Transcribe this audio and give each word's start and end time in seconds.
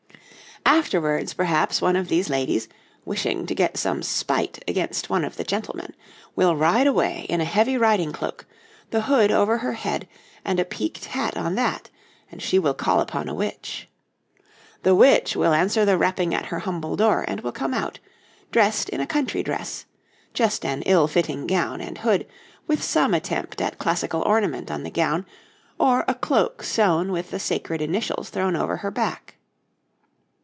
Afterwards, 0.63 1.33
perhaps 1.33 1.81
one 1.81 1.95
of 1.97 2.07
these 2.07 2.29
ladies, 2.29 2.69
wishing 3.03 3.45
to 3.47 3.53
get 3.55 3.77
some 3.77 4.01
spite 4.03 4.63
against 4.67 5.09
one 5.09 5.25
of 5.25 5.35
the 5.35 5.43
gentlemen, 5.43 5.93
will 6.35 6.55
ride 6.55 6.85
away 6.87 7.25
in 7.29 7.41
a 7.41 7.45
heavy 7.45 7.77
riding 7.79 8.13
cloak, 8.13 8.45
the 8.91 9.01
hood 9.01 9.31
over 9.31 9.57
her 9.57 9.73
head 9.73 10.07
and 10.45 10.59
a 10.59 10.65
peaked 10.65 11.05
hat 11.05 11.35
on 11.35 11.55
that, 11.55 11.89
and 12.31 12.41
she 12.43 12.57
will 12.59 12.73
call 12.75 13.01
upon 13.01 13.27
a 13.27 13.33
witch. 13.33 13.89
The 14.83 14.93
witch 14.95 15.35
will 15.35 15.53
answer 15.53 15.83
the 15.83 15.97
rapping 15.97 16.31
at 16.33 16.47
her 16.47 16.59
humble 16.59 16.95
door, 16.95 17.25
and 17.27 17.41
will 17.41 17.51
come 17.51 17.73
out, 17.73 17.99
dressed 18.51 18.87
in 18.89 19.01
a 19.01 19.07
country 19.07 19.41
dress 19.43 19.85
just 20.33 20.63
an 20.63 20.83
ill 20.83 21.07
fitting 21.07 21.47
gown 21.47 21.81
and 21.81 21.97
hood, 21.97 22.25
with 22.67 22.81
some 22.83 23.13
attempt 23.15 23.61
at 23.61 23.77
classical 23.79 24.21
ornament 24.21 24.69
on 24.71 24.83
the 24.83 24.91
gown, 24.91 25.25
or 25.79 26.05
a 26.07 26.13
cloak 26.15 26.61
sewn 26.63 27.11
with 27.11 27.29
the 27.31 27.39
sacred 27.39 27.81
initials 27.81 28.29
thrown 28.29 28.55
over 28.55 28.77
her 28.77 28.91
back. 28.91 29.35